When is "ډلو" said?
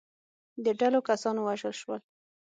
0.79-0.99